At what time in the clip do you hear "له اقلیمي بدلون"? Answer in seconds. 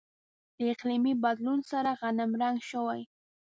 0.63-1.59